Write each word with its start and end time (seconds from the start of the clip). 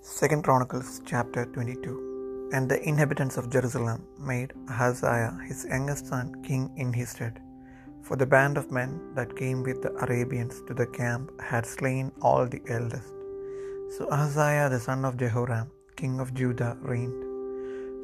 Second 0.00 0.44
Chronicles 0.44 1.02
chapter 1.04 1.44
22 1.44 2.50
And 2.52 2.68
the 2.68 2.80
inhabitants 2.88 3.36
of 3.36 3.50
Jerusalem 3.50 4.06
made 4.16 4.52
Ahaziah 4.68 5.36
his 5.48 5.64
youngest 5.68 6.06
son 6.06 6.40
king 6.44 6.70
in 6.76 6.92
his 6.92 7.08
stead. 7.08 7.40
For 8.02 8.16
the 8.16 8.24
band 8.34 8.56
of 8.56 8.70
men 8.70 9.12
that 9.16 9.36
came 9.36 9.64
with 9.64 9.82
the 9.82 9.92
Arabians 10.04 10.62
to 10.68 10.74
the 10.74 10.86
camp 10.86 11.32
had 11.40 11.66
slain 11.66 12.12
all 12.22 12.46
the 12.46 12.62
eldest. 12.68 13.12
So 13.96 14.08
Ahaziah 14.08 14.68
the 14.68 14.78
son 14.78 15.04
of 15.04 15.16
Jehoram, 15.16 15.68
king 15.96 16.20
of 16.20 16.32
Judah, 16.32 16.76
reigned. 16.80 17.24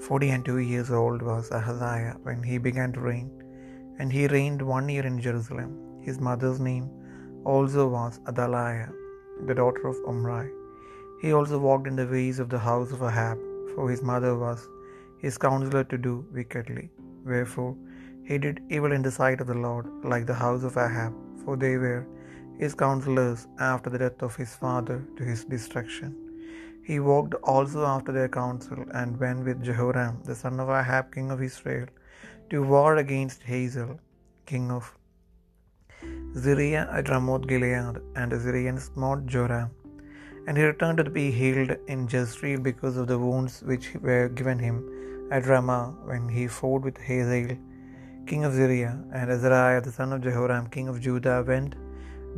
Forty 0.03 0.31
and 0.31 0.45
two 0.45 0.59
years 0.59 0.91
old 0.91 1.23
was 1.23 1.53
Ahaziah 1.53 2.17
when 2.25 2.43
he 2.43 2.59
began 2.59 2.93
to 2.95 3.07
reign, 3.13 3.31
and 4.01 4.13
he 4.13 4.27
reigned 4.27 4.61
one 4.61 4.89
year 4.89 5.07
in 5.07 5.21
Jerusalem. 5.29 6.03
His 6.03 6.19
mother's 6.19 6.61
name 6.61 6.91
also 7.45 7.87
was 7.87 8.21
Adaliah, 8.27 8.93
the 9.47 9.55
daughter 9.63 9.87
of 9.87 9.97
Omri. 10.13 10.51
He 11.25 11.33
also 11.37 11.59
walked 11.67 11.87
in 11.91 11.97
the 11.99 12.11
ways 12.15 12.39
of 12.43 12.49
the 12.53 12.63
house 12.69 12.91
of 12.95 13.03
Ahab, 13.11 13.39
for 13.75 13.85
his 13.91 14.03
mother 14.09 14.33
was 14.43 14.63
his 15.25 15.37
counselor 15.45 15.85
to 15.93 15.99
do 16.07 16.15
wickedly. 16.39 16.85
Wherefore 17.31 17.71
he 18.29 18.37
did 18.45 18.61
evil 18.77 18.93
in 18.97 19.05
the 19.07 19.13
sight 19.19 19.41
of 19.43 19.49
the 19.51 19.61
Lord, 19.67 19.87
like 20.13 20.27
the 20.31 20.41
house 20.43 20.65
of 20.69 20.77
Ahab, 20.85 21.15
for 21.43 21.55
they 21.63 21.77
were 21.85 22.03
his 22.63 22.75
counselors 22.83 23.41
after 23.69 23.91
the 23.93 24.03
death 24.03 24.21
of 24.27 24.37
his 24.43 24.53
father 24.63 24.99
to 25.19 25.23
his 25.31 25.45
destruction. 25.55 26.11
He 26.89 26.99
walked 27.11 27.37
also 27.55 27.81
after 27.93 28.13
their 28.17 28.33
counsel, 28.41 28.83
and 29.01 29.23
went 29.25 29.47
with 29.47 29.65
Jehoram, 29.69 30.17
the 30.29 30.37
son 30.43 30.61
of 30.65 30.69
Ahab, 30.81 31.07
king 31.15 31.31
of 31.37 31.47
Israel, 31.49 31.87
to 32.51 32.61
war 32.75 32.93
against 33.05 33.49
Hazael, 33.53 33.95
king 34.53 34.67
of 34.79 34.93
Syria 36.45 36.83
at 36.99 37.09
Ramoth 37.15 37.47
Gilead, 37.53 37.97
and 38.21 38.31
the 38.35 38.41
Syrians 38.47 38.85
smote 38.91 39.25
Joram. 39.37 39.71
And 40.47 40.59
he 40.59 40.65
returned 40.65 40.99
to 40.99 41.11
be 41.11 41.31
healed 41.31 41.71
in 41.87 42.07
Jezreel 42.07 42.61
because 42.61 42.97
of 42.99 43.07
the 43.07 43.19
wounds 43.19 43.63
which 43.63 43.95
were 44.03 44.29
given 44.29 44.59
him 44.59 44.77
at 45.31 45.47
Ramah 45.47 45.95
when 46.05 46.29
he 46.29 46.47
fought 46.47 46.83
with 46.83 46.99
Hazael, 46.99 47.57
king 48.27 48.45
of 48.45 48.53
Syria. 48.53 49.03
And 49.13 49.31
Azariah, 49.31 49.81
the 49.81 49.93
son 49.93 50.13
of 50.13 50.21
Jehoram, 50.21 50.67
king 50.69 50.89
of 50.89 51.01
Judah, 51.01 51.43
went 51.47 51.77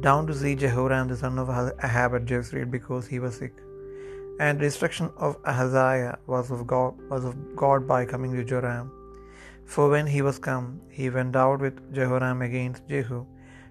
down 0.01 0.27
to 0.29 0.35
see 0.35 0.55
Jehoram, 0.55 1.09
the 1.09 1.17
son 1.17 1.39
of 1.39 1.49
Ahab, 1.89 2.15
at 2.15 2.31
Jezreel 2.31 2.67
because 2.67 3.07
he 3.07 3.19
was 3.19 3.37
sick. 3.37 3.57
And 4.39 4.61
the 4.61 4.67
destruction 4.67 5.11
of 5.17 5.37
Ahaziah 5.45 6.19
was 6.27 6.51
of 6.51 6.67
God, 6.67 6.95
was 7.11 7.25
of 7.25 7.35
God 7.57 7.89
by 7.89 8.05
coming 8.05 8.35
to 8.37 8.45
Joram. 8.45 8.93
For 9.65 9.89
when 9.91 10.07
he 10.07 10.23
was 10.23 10.39
come, 10.39 10.81
he 10.99 11.11
went 11.11 11.35
out 11.35 11.59
with 11.61 11.93
Jehoram 11.93 12.43
against 12.43 12.87
Jehu, 12.87 13.27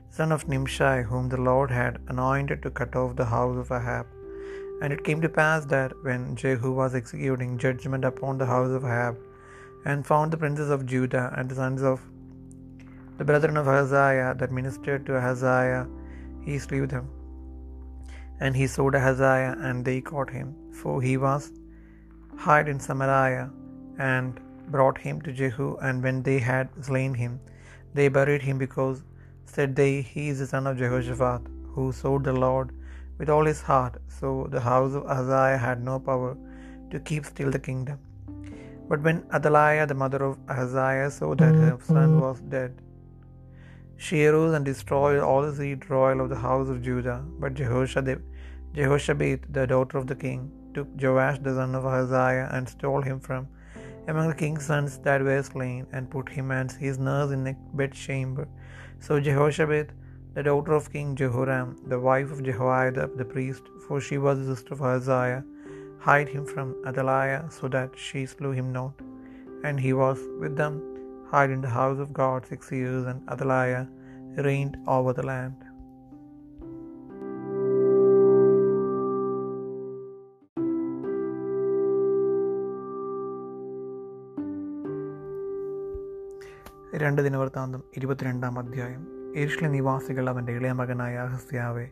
son 0.09 0.31
of 0.33 0.47
Nimshi, 0.49 1.03
whom 1.09 1.29
the 1.29 1.41
Lord 1.49 1.71
had 1.71 2.01
anointed 2.09 2.61
to 2.63 2.71
cut 2.81 2.95
off 3.01 3.15
the 3.15 3.31
house 3.35 3.57
of 3.63 3.71
Ahab. 3.71 4.07
And 4.81 4.91
it 4.93 5.03
came 5.03 5.21
to 5.21 5.29
pass 5.29 5.65
that 5.65 5.93
when 6.03 6.35
Jehu 6.35 6.71
was 6.79 6.95
executing 6.99 7.57
judgment 7.57 8.05
upon 8.11 8.37
the 8.37 8.45
house 8.53 8.73
of 8.77 8.83
Ahab, 8.83 9.17
and 9.89 10.05
found 10.05 10.33
the 10.33 10.41
princes 10.43 10.69
of 10.75 10.85
Judah 10.93 11.25
and 11.37 11.47
the 11.49 11.55
sons 11.55 11.81
of 11.91 11.99
the 13.17 13.27
brethren 13.29 13.57
of 13.61 13.67
Ahaziah 13.73 14.31
that 14.39 14.51
ministered 14.59 15.05
to 15.05 15.17
Ahaziah, 15.19 15.83
he 16.45 16.55
slew 16.65 16.85
them. 16.93 17.05
And 18.39 18.55
he 18.59 18.67
sought 18.67 18.95
Ahaziah, 19.01 19.55
and 19.67 19.85
they 19.87 19.99
caught 20.01 20.31
him, 20.37 20.47
for 20.79 20.95
he 21.07 21.15
was 21.25 21.43
hid 22.45 22.67
in 22.73 22.79
Samaria, 22.87 23.45
and 24.13 24.41
brought 24.73 24.97
him 25.05 25.21
to 25.25 25.31
Jehu. 25.41 25.67
And 25.87 26.03
when 26.05 26.17
they 26.27 26.39
had 26.51 26.67
slain 26.89 27.13
him, 27.23 27.39
they 27.97 28.07
buried 28.17 28.41
him, 28.41 28.57
because, 28.57 28.97
said 29.45 29.75
they, 29.81 29.93
he 30.01 30.25
is 30.31 30.39
the 30.39 30.47
son 30.53 30.67
of 30.67 30.79
Jehoshaphat, 30.81 31.43
who 31.75 31.85
sought 32.01 32.23
the 32.29 32.39
Lord 32.47 32.71
with 33.17 33.29
all 33.29 33.45
his 33.45 33.61
heart. 33.61 34.01
So 34.07 34.47
the 34.49 34.59
house 34.59 34.93
of 34.93 35.05
Ahaziah 35.05 35.57
had 35.57 35.83
no 35.83 35.99
power 35.99 36.37
to 36.91 36.99
keep 36.99 37.25
still 37.25 37.51
the 37.51 37.59
kingdom. 37.59 37.99
But 38.87 39.01
when 39.01 39.23
Athaliah, 39.33 39.87
the 39.87 39.95
mother 39.95 40.23
of 40.23 40.37
Ahaziah, 40.47 41.09
saw 41.11 41.33
that 41.35 41.55
her 41.55 41.77
son 41.81 42.09
mm-hmm. 42.09 42.19
was 42.19 42.41
dead, 42.41 42.81
she 43.97 44.25
arose 44.25 44.53
and 44.53 44.65
destroyed 44.65 45.19
all 45.19 45.41
the 45.41 45.55
seed 45.55 45.89
royal 45.89 46.21
of 46.21 46.29
the 46.29 46.35
house 46.35 46.69
of 46.69 46.81
Judah. 46.81 47.23
But 47.39 47.53
Jehoshabeth, 47.55 49.41
the 49.49 49.65
daughter 49.65 49.97
of 49.97 50.07
the 50.07 50.15
king, 50.15 50.51
took 50.73 50.87
Joash 51.01 51.39
the 51.39 51.55
son 51.55 51.73
of 51.75 51.85
Ahaziah 51.85 52.49
and 52.51 52.67
stole 52.67 53.01
him 53.01 53.19
from 53.19 53.47
among 54.07 54.27
the 54.27 54.35
king's 54.35 54.65
sons 54.65 54.99
that 54.99 55.21
were 55.21 55.41
slain, 55.41 55.87
and 55.91 56.09
put 56.09 56.29
him 56.29 56.51
and 56.51 56.71
his 56.71 56.99
nurse 56.99 57.31
in 57.31 57.47
a 57.47 57.55
bedchamber. 57.73 58.47
So 58.99 59.19
Jehoshabeth, 59.19 59.89
the 60.35 60.43
daughter 60.43 60.73
of 60.73 60.91
King 60.91 61.15
Jehoram, 61.15 61.77
the 61.87 61.99
wife 62.07 62.29
of 62.29 62.43
Jehoiada 62.43 63.09
the 63.19 63.23
priest, 63.23 63.63
for 63.83 64.01
she 64.01 64.17
was 64.17 64.37
the 64.39 64.55
sister 64.55 64.73
of 64.73 64.81
Ahaziah, 64.81 65.43
hid 66.05 66.27
him 66.27 66.45
from 66.45 66.75
Athaliah, 66.89 67.49
so 67.49 67.67
that 67.69 67.91
she 67.95 68.25
slew 68.25 68.51
him 68.51 68.73
not. 68.73 68.95
And 69.63 69.79
he 69.79 69.93
was 69.93 70.19
with 70.41 70.57
them, 70.57 70.81
hid 71.31 71.51
in 71.51 71.61
the 71.61 71.69
house 71.69 71.99
of 71.99 72.11
God 72.13 72.45
six 72.45 72.71
years, 72.71 73.05
and 73.05 73.21
Athaliah 73.29 73.87
reigned 74.37 74.77
over 74.87 75.13
the 75.13 75.27
land. 75.33 75.55
രണ്ട് 87.03 87.21
ദിനവൃത്താന്തം 87.25 87.81
ഇരുപത്തിരണ്ടാം 87.97 88.57
അധ്യായം 88.61 89.14
ഏഷ്ലെ 89.35 89.69
നിവാസികൾ 89.69 90.29
അവന്റെ 90.29 90.53
ഇളയ 90.53 90.71
മകനായ 90.71 91.15
അഹസ്യാവെ 91.17 91.89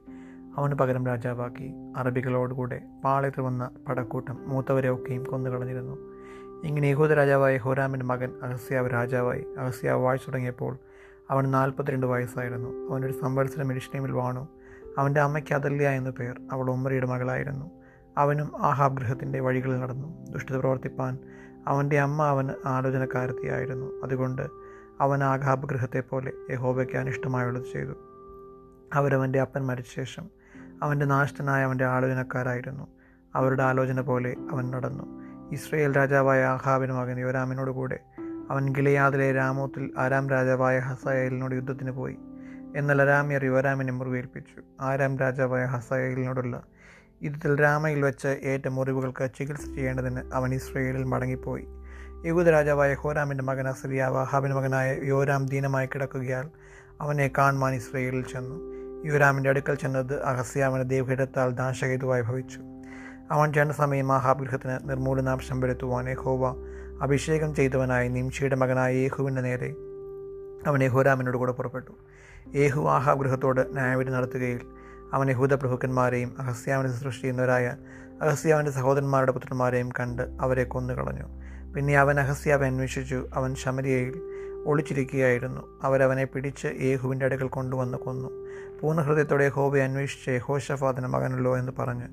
അവന് 0.57 0.73
പകരം 0.73 1.05
രാജാവാക്കി. 1.05 1.73
അറബികളോടുകൂടെ 1.97 2.81
പാളയത്ത് 3.03 3.41
വന്ന 3.41 3.69
പടക്കൂട്ടം 3.87 4.49
മൂത്തവരെ 4.49 4.93
ഒക്കെയും 4.93 5.23
കൊന്നുകളഞ്ഞിരുന്നു. 5.23 5.97
ഇങ്ങനെ 6.63 6.87
യഹൂദ 6.87 7.13
രാജാവായ 7.13 7.57
ഹോരാമിന്റെ 7.57 8.05
മകൻ 8.05 8.31
അഹസ്യാവ് 8.43 8.91
രാജാവായി. 8.93 9.45
അഹസ്യാവ് 9.57 10.03
വാഴ്ച 10.03 10.23
തുടങ്ങിയപ്പോൾ 10.27 10.77
അവൻ 11.29 11.51
നാൽപ്പത്തിരണ്ട് 11.51 12.05
വയസ്സായിരുന്നു. 12.05 12.91
അവനൊരു 12.91 13.13
സംവത്സരം 13.13 13.71
എരിശ്ലേമിൽ 13.71 14.11
വാണു. 14.11 14.47
അവന്റെ 14.97 15.21
അമ്മയ്ക്ക് 15.21 15.55
അതല്യ 15.55 15.89
എന്ന 15.89 16.09
പേർ 16.09 16.41
അവൾ 16.51 16.71
ഉമ്മറിയുടെ 16.71 17.05
മകളായിരുന്നു. 17.05 17.71
അവനും 18.17 18.51
ആഹാബ് 18.59 18.97
ഗൃഹത്തിന്റെ 18.97 19.39
വഴികളിൽ 19.39 19.79
നടന്നു. 19.79 20.31
ദുഷ്ടത 20.31 20.57
പ്രവർത്തിപ്പാൻ 20.57 21.17
അവന്റെ 21.67 21.99
അമ്മ 21.99 22.23
അവന് 22.23 22.49
ആലോചനക്കാരത്തിയായിരുന്നു. 22.65 24.01
അതുകൊണ്ട് 24.03 24.62
അവൻ 25.01 25.23
ആഘാബ് 25.23 25.69
ഗൃഹത്തെ 25.69 25.99
പോലെ 25.99 26.31
യഹോബയ്ക്ക് 26.51 26.97
അനിഷ്ടമായുള്ളത് 26.97 27.63
ചെയ്തു. 27.63 27.93
അവരവന്റെ 28.93 29.41
അപ്പൻ 29.41 29.65
മരിച്ച 29.65 29.95
ശേഷം 29.95 30.29
അവന്റെ 30.83 31.05
നാശത്തിനായ 31.05 31.63
അവന്റെ 31.63 31.85
ആലോചനക്കാരായിരുന്നു. 31.85 32.87
അവരുടെ 33.35 33.63
ആലോചന 33.63 34.01
പോലെ 34.01 34.35
അവൻ 34.51 34.71
നടന്നു. 34.71 35.23
ഇസ്രയേൽ 35.51 35.95
രാജാവായ 35.95 36.43
ആഹാബിന് 36.43 36.91
മകൻ 36.91 37.19
യോരാമിനോട് 37.19 37.71
കൂടെ 37.71 37.99
അവൻ 38.49 38.73
ഗിലയാദിലെ 38.73 39.33
രാമോത്തിൽ 39.33 39.91
ആരാം 39.97 40.29
രാജാവായ 40.29 40.79
ഹസയേലിനോട് 40.79 41.55
യുദ്ധത്തിന് 41.55 41.91
പോയി. 41.91 42.17
എന്നാൽ 42.75 43.01
അരാമിയർ 43.01 43.45
യുവരാമിനെ 43.45 43.93
മുറിവേൽപ്പിച്ചു. 43.93 44.61
ആരാം 44.81 45.17
രാജാവായ 45.17 45.65
ഹസയേലിനോടുള്ള 45.65 46.63
യുദ്ധത്തിൽ 47.23 47.61
രാമയിൽ 47.61 48.01
വെച്ച 48.01 48.27
ഏറ്റ 48.27 48.67
മുറിവുകൾക്ക് 48.67 49.29
ചികിത്സ 49.39 49.65
ചെയ്യേണ്ടതിന് 49.65 50.31
അവൻ 50.33 50.53
ഇസ്രയേലിൽ 50.53 51.03
മടങ്ങിപ്പോയി. 51.03 51.67
യഹൂദ 52.25 52.49
രാജാവായ 52.49 52.93
ഹോരാമിന്റെ 52.93 53.43
മകൻ 53.43 53.67
അസറിയാവ് 53.67 54.17
അഹാബിന്റെ 54.17 54.55
മകനായ 54.57 54.97
യോരാം 55.03 55.45
ദീനമായി 55.45 55.85
കിടക്കുകയാൽ 55.85 56.49
അവനെ 57.01 57.31
കാണുവാൻ 57.37 57.73
ഇസ്രയേലിൽ 57.75 58.25
ചെന്നു. 58.27 58.55
യോരാമിന്റെ 59.05 59.49
അടുക്കൽ 59.49 59.75
ചെന്നത് 59.75 60.23
അഹസ്യാവിന് 60.23 60.89
ദേവഹിടത്താൽ 60.89 61.53
നാശഹേതുവായി 61.53 62.21
ഭവിച്ചു. 62.21 62.59
അവൻ 63.31 63.53
ജനസമയം 63.53 64.11
ആഹാബ് 64.11 64.39
ഗൃഹത്തിന് 64.39 64.89
നിർമൂലനാംശം 64.89 65.59
വരുത്തുവാൻ 65.59 66.09
യഹോവ 66.09 66.55
അഭിഷേകം 67.01 67.55
ചെയ്തവനായി 67.55 68.07
നിംഷിയുടെ 68.07 68.55
മകനായ 68.55 68.93
യേഹുവിന്റെ 68.93 69.41
നേരെ 69.41 69.75
അവൻ 70.67 70.83
യഹോരാമിനോട് 70.83 71.37
കൂടെ 71.37 71.51
പുറപ്പെട്ടു. 71.51 71.91
യേഹു 72.55 72.89
ആഹാബ് 72.89 73.19
ഗൃഹത്തോട് 73.19 73.75
ന്യായവിധി 73.75 74.09
നടത്തുകയിൽ 74.09 74.59
അവൻ 75.13 75.29
യഹൂദ 75.29 75.53
പ്രഭുക്കന്മാരെയും 75.53 76.35
അഹസ്യാവിനെ 76.39 76.93
ശുശ്രൂഷ 76.93 77.25
അഹസ്യാവിന്റെ 78.21 78.71
സഹോദരന്മാരുടെ 78.71 79.31
പുത്രന്മാരെയും 79.31 79.89
കണ്ട് 79.99 80.21
അവരെ 80.41 80.63
കൊന്നുകളഞ്ഞു. 80.63 81.42
പിന്നെ 81.75 81.97
അവൻ 81.97 82.19
അഹസ്യാവ് 82.19 82.65
അന്വേഷിച്ചു. 82.65 83.27
അവൻ 83.33 83.55
ശമരിയയിൽ 83.55 84.21
ഒളിച്ചിരിക്കുകയായിരുന്നു. 84.65 85.79
അവരവനെ 85.83 86.25
പിടിച്ച് 86.25 86.67
യേഹുവിന്റെ 86.81 87.25
അടുക്കൽ 87.25 87.47
കൊണ്ടുവന്ന് 87.47 87.97
കൊന്നു. 87.97 88.27
പൂർണഹൃദയത്തോടെ 88.81 89.07
ഹൃദയത്തോടെ 89.07 89.43
യഹോബയെ 89.43 89.83
അന്വേഷിച്ച് 89.83 90.29
യഹോഷഫാദിന് 90.29 91.07
മകനല്ലോ 91.07 91.57
എന്ന് 91.57 91.71
പറഞ്ഞ് 91.79 92.07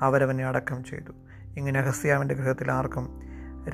അവരവനെ 0.00 0.46
അടക്കം 0.46 0.84
ചെയ്തു. 0.84 1.12
ഇങ്ങനെ 1.56 1.80
അഹസ്യാവിന്റെ 1.80 2.34
ഗൃഹത്തിൽ 2.34 2.72
ആർക്കും 2.72 3.20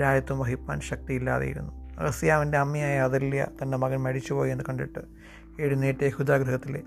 രാജ്യത്വം 0.01 0.39
വഹിപ്പാൻ 0.39 0.81
ശക്തിയില്ലാതെയിരുന്നു. 0.81 1.73
അഹസ്യാവിന്റെ 1.99 2.59
അമ്മയായ 2.59 2.99
അതല്യ 2.99 3.47
തന്റെ 3.63 3.77
മകൻ 3.77 3.97
മരിച്ചുപോയി 3.97 4.51
എന്ന് 4.51 4.65
കണ്ടിട്ട് 4.69 4.99
എഴുന്നേറ്റ് 5.61 6.05
യഹുദാഗൃഹത്തിലെ 6.05 6.83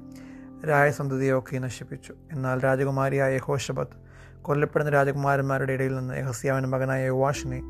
രായസന്തതിയൊക്കെ 0.67 1.57
നശിപ്പിച്ചു. 1.57 2.13
എന്നാൽ 2.31 2.63
രാജകുമാരിയായ 2.63 3.33
യഹോഷബത്ത് 3.35 3.97
കൊല്ലപ്പെടുന്ന 4.41 4.91
രാജകുമാരന്മാരുടെ 4.91 5.73
ഇടയിൽ 5.73 5.95
നിന്ന് 5.95 6.13
യഹസ്യാവിന്റെ 6.13 6.69
മകനായ 6.69 7.05
യുവാഷിനെ 7.05 7.61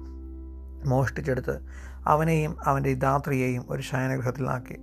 മോഷ്ടിച്ചെടുത്ത് 0.85 1.59
അവനെയും 2.07 2.56
അവന്റെ 2.65 2.94
ദാത്രിയെയും 2.94 3.65
ഒരു 3.69 3.81
ശയനഗൃഹത്തിലാക്കി. 3.81 4.74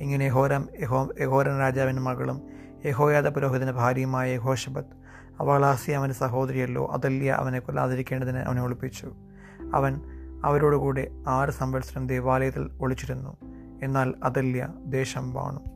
ഇങ്ങനെ 0.00 0.24
യഹോരം 0.24 0.68
യഹോ 0.80 1.08
യഹോരൻ 1.20 1.58
രാജാവിന്റെ 1.58 2.02
മകളും 2.02 2.42
യഹോയാദ 2.86 3.28
പുരോഹിതന്റെ 3.28 3.72
ഭാര്യയുമായ 3.72 4.34
യഹോഷബത്ത് 4.34 5.04
അവളാസി 5.40 5.90
അവന്റെ 5.90 6.14
സഹോദരിയല്ലോ 6.14 6.86
അതല്യ 6.86 7.30
അവനെ 7.30 7.58
കൊല്ലാതിരിക്കേണ്ടതിന് 7.58 8.38
അവനെ 8.38 8.62
ഒളിപ്പിച്ചു. 8.62 9.12
അവൻ 9.74 10.00
അവരോടുകൂടെ 10.44 11.08
ആറ് 11.28 11.50
സംവത്സരം 11.50 12.06
ദേവാലയത്തിൽ 12.06 12.70
ഒളിച്ചിരുന്നു. 12.80 13.36
എന്നാൽ 13.82 14.14
അതല്യ 14.24 14.68
ദേശം 14.86 15.32
വാണു. 15.32 15.73